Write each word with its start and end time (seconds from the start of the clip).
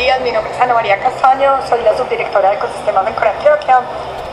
días, 0.00 0.18
mi 0.22 0.32
nombre 0.32 0.50
es 0.50 0.58
Ana 0.58 0.72
María 0.72 0.98
Castaño, 0.98 1.60
soy 1.68 1.82
la 1.82 1.94
subdirectora 1.94 2.48
de 2.48 2.56
ecosistemas 2.56 3.06
en 3.06 3.12
Antioquia. 3.22 3.80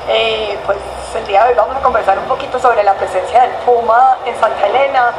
Eh, 0.07 0.57
pues 0.65 0.77
el 1.13 1.27
día 1.27 1.43
de 1.43 1.49
hoy 1.49 1.55
vamos 1.57 1.75
a 1.75 1.81
conversar 1.81 2.17
un 2.17 2.23
poquito 2.23 2.57
sobre 2.57 2.85
la 2.85 2.93
presencia 2.93 3.41
del 3.41 3.51
puma 3.65 4.17
en 4.25 4.33
Santa 4.39 4.65
Elena, 4.65 5.11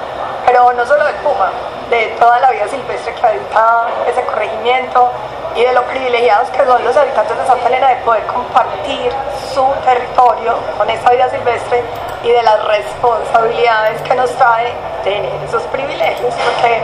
pero 0.46 0.72
no 0.72 0.86
solo 0.86 1.04
del 1.04 1.16
puma, 1.16 1.50
de 1.90 2.16
toda 2.18 2.40
la 2.40 2.50
vida 2.50 2.66
silvestre 2.66 3.12
que 3.12 3.26
habita 3.26 3.88
ese 4.08 4.22
corregimiento 4.22 5.10
y 5.54 5.64
de 5.64 5.72
lo 5.74 5.82
privilegiados 5.84 6.48
que 6.48 6.64
son 6.64 6.82
los 6.82 6.96
habitantes 6.96 7.36
de 7.36 7.46
Santa 7.46 7.68
Elena 7.68 7.88
de 7.88 7.96
poder 7.96 8.24
compartir 8.24 9.12
su 9.52 9.66
territorio 9.84 10.56
con 10.78 10.88
esa 10.88 11.10
vida 11.10 11.28
silvestre 11.28 11.82
y 12.24 12.30
de 12.30 12.42
las 12.42 12.64
responsabilidades 12.64 14.00
que 14.00 14.14
nos 14.14 14.30
trae 14.36 14.72
tener 15.04 15.44
esos 15.44 15.62
privilegios, 15.64 16.32
porque 16.32 16.80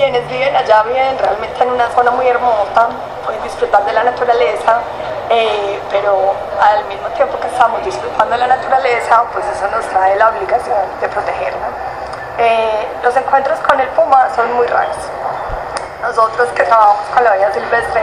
quienes 0.00 0.26
viven 0.30 0.56
allá 0.56 0.82
viven 0.84 1.18
realmente 1.18 1.62
en 1.62 1.72
una 1.72 1.90
zona 1.90 2.10
muy 2.12 2.26
hermosa, 2.26 2.88
pueden 3.22 3.42
disfrutar 3.42 3.84
de 3.84 3.92
la 3.92 4.02
naturaleza, 4.02 4.78
eh, 5.28 5.78
pero 5.90 6.32
al 6.58 6.86
mismo 6.86 7.06
tiempo 7.08 7.38
que 7.38 7.48
estamos 7.48 7.84
disfrutando 7.84 8.32
de 8.32 8.38
la 8.38 8.46
naturaleza, 8.46 9.24
pues 9.30 9.44
eso 9.54 9.68
nos 9.68 9.84
trae 9.88 10.16
la 10.16 10.30
obligación 10.30 10.78
de 11.02 11.06
protegerla. 11.06 11.68
Eh, 12.38 12.88
los 13.02 13.14
encuentros 13.14 13.58
con 13.60 13.78
el 13.78 13.88
puma 13.88 14.26
son 14.34 14.50
muy 14.54 14.66
raros. 14.68 14.96
Nosotros 16.00 16.48
que 16.56 16.62
trabajamos 16.62 17.06
con 17.12 17.22
la 17.22 17.32
vida 17.36 17.52
silvestre 17.52 18.02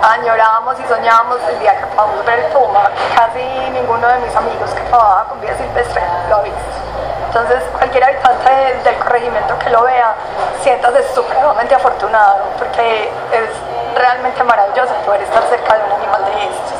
añorábamos 0.00 0.80
y 0.80 0.88
soñábamos 0.88 1.40
el 1.50 1.58
día 1.58 1.78
que 1.78 1.86
podamos 1.88 2.24
ver 2.24 2.38
el 2.38 2.52
puma. 2.52 2.88
Casi 3.14 3.44
ninguno 3.70 4.08
de 4.08 4.18
mis 4.20 4.34
amigos 4.34 4.70
que 4.70 4.80
trabaja 4.88 5.24
con 5.24 5.42
vida 5.42 5.54
silvestre 5.58 6.00
lo 6.30 6.36
ha 6.36 6.40
visto. 6.40 6.83
Entonces, 7.34 7.64
cualquier 7.76 8.04
habitante 8.04 8.78
del 8.84 8.94
corregimiento 8.94 9.58
que 9.58 9.68
lo 9.70 9.82
vea, 9.82 10.14
siéntase 10.62 11.02
supremamente 11.12 11.74
afortunado, 11.74 12.44
porque 12.56 13.10
es 13.32 13.50
realmente 13.98 14.44
maravilloso 14.44 14.94
poder 15.04 15.22
estar 15.22 15.42
cerca 15.50 15.74
de 15.74 15.82
un 15.82 15.92
animal 15.98 16.24
de 16.26 16.44
estos. 16.44 16.78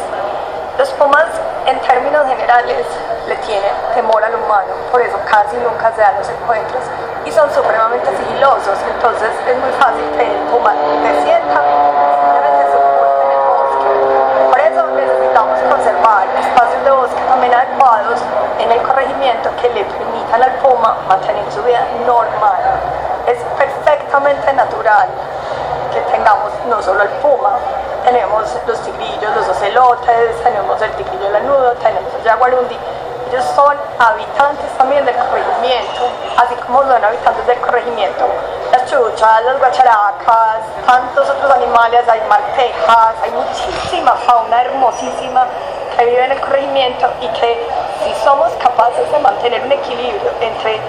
Los 0.78 0.90
pumas, 0.90 1.26
en 1.66 1.80
términos 1.80 2.24
generales, 2.28 2.86
le 3.26 3.34
tienen 3.38 3.74
temor 3.94 4.22
al 4.22 4.36
humano, 4.36 4.70
por 4.92 5.02
eso 5.02 5.18
casi 5.28 5.56
nunca 5.56 5.90
se 5.90 6.02
dan 6.02 6.18
los 6.18 6.28
encuentros 6.28 6.84
y 7.24 7.32
son 7.32 7.52
supremamente 7.52 8.06
sigilosos, 8.16 8.78
entonces 8.94 9.30
es 9.48 9.56
muy 9.58 9.72
fácil 9.72 10.06
que 10.16 10.22
el 10.22 10.38
puma 10.54 10.72
te 11.02 11.22
sienta 11.24 11.62
mantener 21.08 21.44
su 21.52 21.62
vida 21.62 21.86
normal. 22.06 22.58
Es 23.26 23.38
perfectamente 23.56 24.52
natural 24.52 25.08
que 25.92 26.00
tengamos 26.00 26.52
no 26.68 26.82
solo 26.82 27.02
el 27.02 27.08
puma, 27.20 27.58
tenemos 28.04 28.44
los 28.66 28.80
tigrillos, 28.80 29.36
los 29.36 29.48
ocelotes, 29.48 30.42
tenemos 30.42 30.80
el 30.82 30.90
tigrillo 30.92 31.30
lanudo, 31.30 31.72
tenemos 31.74 32.12
el 32.14 32.28
jaguarundi, 32.28 32.78
ellos 33.30 33.44
son 33.56 33.76
habitantes 33.98 34.70
también 34.76 35.04
del 35.04 35.16
corregimiento, 35.16 36.02
así 36.36 36.54
como 36.56 36.82
son 36.82 37.04
habitantes 37.04 37.46
del 37.46 37.60
corregimiento. 37.60 38.26
Las 38.70 38.90
chuchas, 38.90 39.44
las 39.44 39.58
guacharacas, 39.58 40.58
tantos 40.86 41.30
otros 41.30 41.50
animales, 41.50 42.08
hay 42.08 42.20
martejas, 42.28 43.14
hay 43.22 43.30
muchísima 43.30 44.12
fauna 44.12 44.62
hermosísima 44.62 45.46
que 45.96 46.04
vive 46.04 46.24
en 46.24 46.32
el 46.32 46.40
corregimiento 46.40 47.08
y 47.20 47.28
que 47.28 47.66
si 48.04 48.14
somos 48.24 48.50
capaces 48.54 49.10
de 49.10 49.18
mantener 49.18 49.62
un 49.62 49.72
equilibrio 49.72 50.30
entre 50.40 50.80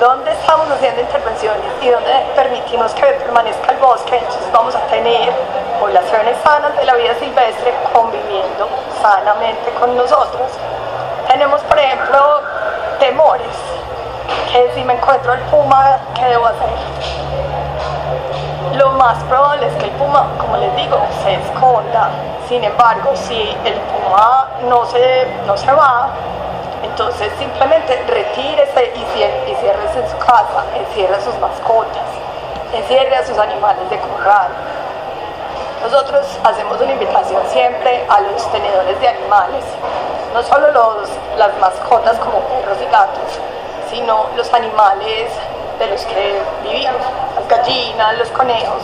dónde 0.00 0.32
estamos 0.32 0.68
haciendo 0.70 1.00
intervenciones 1.00 1.64
y 1.80 1.88
dónde 1.88 2.10
permitimos 2.34 2.92
que 2.94 3.06
permanezca 3.06 3.72
el 3.72 3.78
bosque, 3.78 4.16
entonces 4.16 4.52
vamos 4.52 4.74
a 4.74 4.80
tener 4.86 5.32
poblaciones 5.80 6.36
sanas 6.42 6.76
de 6.76 6.84
la 6.84 6.94
vida 6.94 7.14
silvestre 7.14 7.72
conviviendo 7.92 8.68
sanamente 9.00 9.70
con 9.78 9.96
nosotros. 9.96 10.50
Tenemos, 11.28 11.60
por 11.62 11.78
ejemplo, 11.78 12.40
temores, 12.98 13.56
que 14.50 14.70
si 14.74 14.84
me 14.84 14.94
encuentro 14.94 15.32
el 15.32 15.40
puma, 15.42 15.98
¿qué 16.14 16.24
debo 16.26 16.46
hacer? 16.46 16.68
Lo 18.76 18.90
más 18.90 19.22
probable 19.24 19.66
es 19.66 19.74
que 19.74 19.84
el 19.84 19.90
puma, 19.92 20.26
como 20.38 20.56
les 20.56 20.74
digo, 20.76 20.98
se 21.22 21.34
esconda. 21.34 22.10
Sin 22.48 22.62
embargo, 22.62 23.12
si 23.16 23.56
el 23.64 23.74
puma 23.74 24.48
no 24.68 24.84
se, 24.86 25.26
no 25.46 25.56
se 25.56 25.72
va, 25.72 26.08
entonces 26.82 27.32
simplemente 27.38 28.04
retírese 28.06 28.92
y, 28.94 29.00
y 29.00 29.54
cierre 29.56 29.82
en 29.96 30.10
su 30.10 30.18
casa, 30.18 30.64
encierre 30.76 31.14
a 31.16 31.20
sus 31.20 31.38
mascotas, 31.38 32.04
encierre 32.72 33.16
a 33.16 33.26
sus 33.26 33.38
animales 33.38 33.88
de 33.88 33.98
corral. 33.98 34.48
Nosotros 35.82 36.26
hacemos 36.44 36.80
una 36.80 36.92
invitación 36.92 37.42
siempre 37.48 38.04
a 38.08 38.20
los 38.20 38.50
tenedores 38.52 39.00
de 39.00 39.08
animales, 39.08 39.64
no 40.32 40.42
solo 40.42 40.70
los, 40.72 41.08
las 41.36 41.56
mascotas 41.58 42.18
como 42.18 42.40
perros 42.40 42.78
y 42.80 42.90
gatos, 42.90 43.40
sino 43.90 44.26
los 44.36 44.52
animales 44.52 45.30
de 45.78 45.86
los 45.86 46.04
que 46.06 46.42
vivimos, 46.62 47.00
las 47.36 47.48
gallinas, 47.48 48.18
los 48.18 48.28
conejos, 48.30 48.82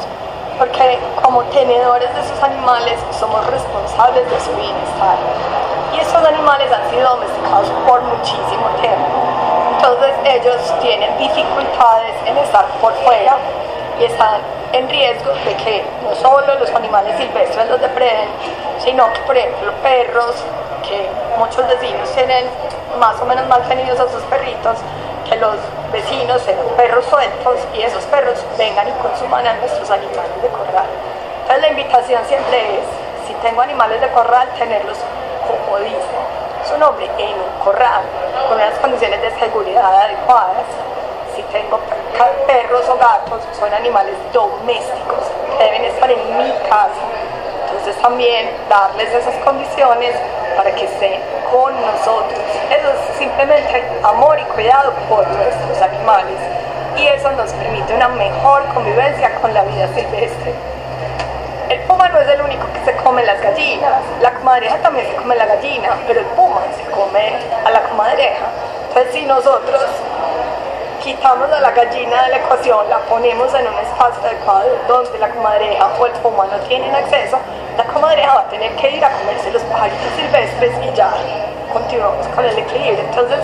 porque 0.61 0.99
como 1.23 1.43
tenedores 1.45 2.15
de 2.15 2.21
esos 2.21 2.43
animales 2.43 3.01
somos 3.19 3.47
responsables 3.47 4.31
de 4.31 4.41
su 4.41 4.51
bienestar. 4.53 5.17
Y 5.97 6.01
estos 6.01 6.23
animales 6.23 6.71
han 6.71 6.91
sido 6.91 7.17
domesticados 7.17 7.67
por 7.89 8.03
muchísimo 8.03 8.69
tiempo. 8.79 9.09
Entonces 9.77 10.13
ellos 10.23 10.57
tienen 10.83 11.17
dificultades 11.17 12.13
en 12.27 12.37
estar 12.37 12.67
por 12.79 12.93
fuera 12.97 13.39
y 13.99 14.05
están 14.05 14.43
en 14.75 14.87
riesgo 14.91 15.33
de 15.47 15.57
que 15.65 15.83
no 16.05 16.15
solo 16.15 16.55
los 16.57 16.71
animales 16.75 17.17
silvestres 17.17 17.67
los 17.71 17.81
depreden, 17.81 18.29
sino 18.85 19.11
que 19.15 19.21
por 19.21 19.39
ejemplo 19.39 19.73
perros, 19.83 20.45
que 20.87 21.09
muchos 21.39 21.67
vecinos 21.69 22.07
tienen 22.15 22.45
más 22.99 23.19
o 23.19 23.25
menos 23.25 23.49
mal 23.49 23.63
tenidos 23.63 23.99
a 23.99 24.13
sus 24.13 24.23
perritos, 24.25 24.77
que 25.29 25.37
los 25.37 25.57
vecinos 25.93 26.43
sean 26.43 26.59
perros 26.77 27.05
sueltos 27.07 27.57
y 27.75 27.83
esos 27.83 28.05
perros 28.05 28.45
vengan 28.57 28.89
y 28.89 28.93
consuman 28.93 29.47
a 29.47 29.55
nuestros 29.55 29.91
animales 29.91 30.43
de 30.43 30.49
corral. 30.49 30.87
Entonces 31.43 31.63
la 31.63 31.69
invitación 31.69 32.23
siempre 32.27 32.79
es, 32.79 32.85
si 33.27 33.35
tengo 33.35 33.61
animales 33.63 34.01
de 34.01 34.09
corral, 34.11 34.49
tenerlos 34.59 34.99
como 35.47 35.79
dice 35.79 35.97
su 36.69 36.79
nombre, 36.79 37.09
en 37.19 37.35
un 37.35 37.65
corral, 37.65 38.03
con 38.49 38.57
unas 38.57 38.79
condiciones 38.79 39.21
de 39.23 39.31
seguridad 39.39 40.05
adecuadas. 40.05 40.67
Si 41.35 41.43
tengo 41.45 41.81
perros 42.47 42.89
o 42.89 42.97
gatos, 42.97 43.43
son 43.59 43.73
animales 43.73 44.15
domésticos, 44.33 45.25
deben 45.59 45.85
estar 45.85 46.11
en 46.11 46.39
mi 46.39 46.53
casa. 46.69 47.03
Entonces 47.67 47.97
también 48.03 48.51
darles 48.69 49.09
esas 49.15 49.35
condiciones 49.45 50.15
para 50.57 50.75
que 50.75 50.85
estén 50.85 51.21
con 51.51 51.75
nosotros. 51.81 52.39
Eso 52.71 52.89
es 52.89 53.19
simplemente 53.19 53.83
amor 54.03 54.39
y 54.39 54.45
cuidado 54.45 54.93
por 55.09 55.27
nuestros 55.29 55.81
animales. 55.81 56.37
Y 56.97 57.07
eso 57.07 57.31
nos 57.33 57.53
permite 57.53 57.95
una 57.95 58.09
mejor 58.09 58.65
convivencia 58.75 59.35
con 59.41 59.55
la 59.55 59.63
vida 59.63 59.89
silvestre. 59.95 60.55
El 61.69 61.81
puma 61.83 62.09
no 62.09 62.21
es 62.21 62.29
el 62.29 62.43
único 62.43 62.67
que 62.73 62.85
se 62.85 62.97
come 62.97 63.25
las 63.25 63.41
gallinas, 63.41 64.03
la 64.21 64.33
comadreja 64.33 64.77
también 64.79 65.07
se 65.07 65.15
come 65.15 65.37
la 65.37 65.47
gallina, 65.47 65.91
pero 66.07 66.21
el 66.21 66.27
puma 66.27 66.63
se 66.77 66.91
come 66.91 67.37
a 67.65 67.71
la 67.71 67.83
comadreja. 67.83 68.47
Entonces 68.89 69.13
si 69.13 69.25
nosotros 69.25 69.81
quitamos 71.01 71.51
a 71.51 71.61
la 71.61 71.71
gallina 71.71 72.25
de 72.25 72.29
la 72.31 72.37
ecuación, 72.37 72.89
la 72.89 72.99
ponemos 72.99 73.53
en 73.55 73.67
un 73.67 73.79
espacio 73.79 74.23
adecuado 74.23 74.69
donde 74.87 75.19
la 75.19 75.31
comadreja 75.31 75.89
o 75.99 76.07
el 76.07 76.13
puma 76.13 76.47
no 76.47 76.59
tienen 76.69 76.95
acceso, 76.95 77.39
la 77.77 77.85
comadreja 77.85 78.35
va 78.35 78.41
a 78.41 78.49
tener 78.49 78.71
que 78.77 78.91
ir 78.91 79.05
a 79.05 79.11
comerse 79.11 79.51
los 79.51 79.63
pajaritos 79.63 80.13
silvestres 80.17 80.73
y 80.85 80.95
ya 80.95 81.11
continuamos 81.73 82.27
con 82.29 82.45
el 82.45 82.59
equilibrio. 82.59 83.01
Entonces 83.01 83.39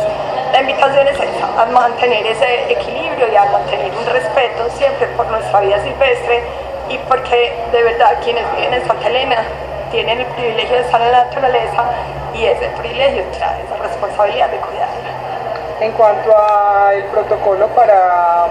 la 0.52 0.60
invitación 0.60 1.08
es 1.08 1.18
esa, 1.18 1.62
a 1.62 1.66
mantener 1.66 2.26
ese 2.26 2.72
equilibrio 2.72 3.26
y 3.32 3.36
a 3.36 3.44
mantener 3.46 3.90
un 3.90 4.06
respeto 4.06 4.68
siempre 4.76 5.06
por 5.16 5.26
nuestra 5.28 5.60
vida 5.60 5.82
silvestre 5.82 6.42
y 6.90 6.98
porque 7.08 7.56
de 7.72 7.82
verdad 7.82 8.18
quienes 8.22 8.44
viven 8.54 8.74
en 8.74 8.86
Santa 8.86 9.08
Elena 9.08 9.42
tienen 9.90 10.20
el 10.20 10.26
privilegio 10.26 10.76
de 10.76 10.82
estar 10.82 11.00
en 11.00 11.10
la 11.10 11.24
naturaleza 11.24 11.84
y 12.34 12.44
ese 12.44 12.66
privilegio 12.78 13.24
trae 13.32 13.62
esa 13.64 13.82
responsabilidad 13.82 14.50
de 14.50 14.58
cuidarla. 14.58 15.16
En 15.80 15.92
cuanto 15.92 16.36
al 16.36 17.04
protocolo 17.04 17.66
para 17.68 18.46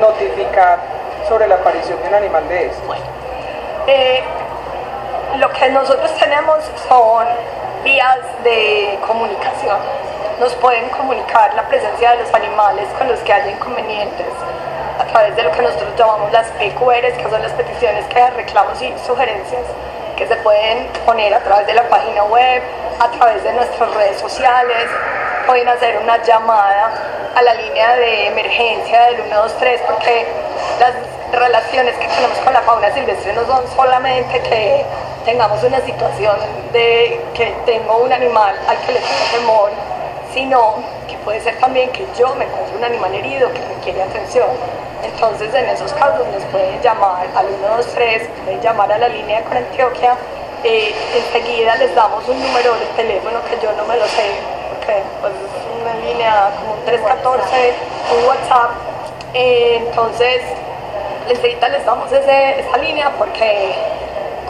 notificar 0.00 0.78
sobre 1.26 1.46
la 1.48 1.54
aparición 1.54 2.00
de 2.02 2.08
un 2.08 2.14
animal 2.14 2.46
de 2.48 2.66
esto. 2.66 2.82
Bueno, 2.86 3.04
eh, 3.86 4.22
lo 5.38 5.50
que 5.50 5.70
nosotros 5.70 6.12
tenemos 6.18 6.58
son 6.88 7.26
vías 7.82 8.18
de 8.44 8.98
comunicación. 9.06 9.78
Nos 10.38 10.54
pueden 10.56 10.88
comunicar 10.90 11.54
la 11.54 11.62
presencia 11.62 12.10
de 12.10 12.18
los 12.18 12.34
animales 12.34 12.88
con 12.98 13.08
los 13.08 13.20
que 13.20 13.32
haya 13.32 13.50
inconvenientes 13.50 14.26
a 15.00 15.04
través 15.04 15.34
de 15.34 15.42
lo 15.42 15.52
que 15.52 15.62
nosotros 15.62 15.90
llamamos 15.96 16.30
las 16.30 16.48
PQRs, 16.48 17.16
que 17.16 17.30
son 17.30 17.42
las 17.42 17.52
peticiones 17.52 18.04
que 18.06 18.30
reclamos 18.30 18.80
y 18.82 18.92
sugerencias 19.06 19.62
que 20.16 20.26
se 20.26 20.36
pueden 20.36 20.88
poner 21.04 21.32
a 21.34 21.40
través 21.40 21.66
de 21.66 21.74
la 21.74 21.82
página 21.88 22.24
web, 22.24 22.62
a 22.98 23.10
través 23.10 23.44
de 23.44 23.52
nuestras 23.52 23.94
redes 23.94 24.18
sociales, 24.18 24.88
pueden 25.46 25.68
hacer 25.68 25.98
una 26.02 26.22
llamada 26.22 26.92
a 27.34 27.42
la 27.42 27.54
línea 27.54 27.96
de 27.96 28.26
emergencia 28.26 29.02
del 29.06 29.16
123 29.22 29.80
porque 29.86 30.26
las 30.80 30.92
relaciones 31.32 31.94
que 31.96 32.08
tenemos 32.08 32.38
con 32.38 32.52
la 32.52 32.62
fauna 32.62 32.92
silvestre 32.92 33.32
no 33.32 33.44
son 33.46 33.62
solamente 33.74 34.40
que 34.40 34.84
tengamos 35.24 35.62
una 35.62 35.80
situación 35.80 36.36
de 36.72 37.20
que 37.34 37.54
tengo 37.64 37.98
un 37.98 38.12
animal 38.12 38.54
al 38.68 38.76
que 38.78 38.92
le 38.92 39.00
tengo 39.00 39.24
temor, 39.32 39.70
sino 40.32 40.74
que 41.08 41.16
puede 41.18 41.40
ser 41.40 41.58
también 41.58 41.90
que 41.90 42.06
yo 42.18 42.34
me 42.34 42.44
encuentre 42.44 42.76
un 42.76 42.84
animal 42.84 43.14
herido 43.14 43.52
que 43.52 43.60
requiere 43.74 44.02
atención. 44.02 44.48
Entonces 45.02 45.54
en 45.54 45.68
esos 45.68 45.92
casos 45.92 46.26
nos 46.28 46.42
pueden 46.44 46.80
llamar 46.82 47.26
al 47.36 47.46
123, 47.46 48.28
pueden 48.44 48.60
llamar 48.60 48.92
a 48.92 48.98
la 48.98 49.08
línea 49.08 49.42
con 49.42 49.56
Antioquia, 49.56 50.16
eh, 50.64 50.94
enseguida 51.14 51.76
les 51.76 51.94
damos 51.94 52.26
un 52.28 52.40
número 52.40 52.74
de 52.74 52.86
teléfono 52.96 53.38
que 53.44 53.58
yo 53.62 53.70
no 53.72 53.84
me 53.84 53.96
lo 53.96 54.06
sé, 54.06 54.55
pues, 55.20 55.32
es 55.32 55.82
una 55.82 55.94
línea 56.06 56.50
como 56.58 56.74
un 56.74 56.84
314, 56.84 57.74
un 58.18 58.28
WhatsApp, 58.28 58.70
eh, 59.34 59.82
entonces 59.86 60.42
les 61.28 61.84
damos 61.84 62.10
ese, 62.12 62.60
esa 62.60 62.78
línea 62.78 63.10
porque 63.18 63.74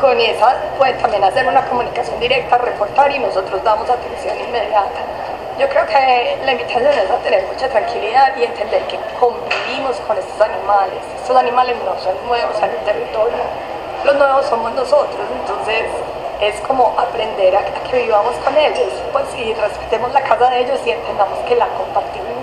con 0.01 0.19
esa 0.21 0.57
pueden 0.77 0.99
también 0.99 1.25
hacer 1.25 1.47
una 1.47 1.65
comunicación 1.67 2.21
directa, 2.21 2.59
reportar 2.59 3.11
y 3.11 3.19
nosotros 3.19 3.63
damos 3.65 3.89
atención 3.89 4.39
inmediata. 4.39 5.01
Yo 5.59 5.69
creo 5.71 5.87
que 5.87 6.37
la 6.45 6.53
invitación 6.53 6.93
es 6.93 7.11
a 7.11 7.17
tener 7.25 7.43
mucha 7.47 7.69
tranquilidad 7.69 8.37
y 8.37 8.45
entender 8.45 8.83
que 8.89 8.99
convivimos 9.19 9.97
con 10.07 10.19
estos 10.19 10.39
animales. 10.39 11.01
Estos 11.17 11.35
animales 11.35 11.77
no 11.83 11.99
son 11.99 12.15
nuevos 12.27 12.57
en 12.59 12.71
el 12.71 12.85
territorio, 12.85 13.43
los 14.05 14.15
nuevos 14.17 14.45
somos 14.47 14.73
nosotros, 14.75 15.27
entonces 15.41 15.87
es 16.41 16.61
como 16.61 16.95
aprender 16.99 17.57
a, 17.57 17.65
que 17.65 18.03
vivamos 18.03 18.35
con 18.37 18.57
ellos, 18.57 18.93
pues 19.13 19.25
y 19.37 19.55
respetemos 19.55 20.13
la 20.13 20.23
casa 20.23 20.51
de 20.51 20.61
ellos 20.61 20.81
y 20.85 20.91
entendamos 20.91 21.39
que 21.41 21.57
la 21.57 21.69
compartimos 21.69 22.36